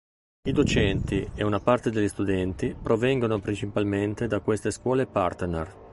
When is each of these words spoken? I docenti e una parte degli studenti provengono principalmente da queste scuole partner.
I 0.41 0.51
docenti 0.51 1.29
e 1.35 1.43
una 1.43 1.59
parte 1.59 1.91
degli 1.91 2.07
studenti 2.07 2.73
provengono 2.73 3.39
principalmente 3.39 4.25
da 4.25 4.39
queste 4.39 4.71
scuole 4.71 5.05
partner. 5.05 5.77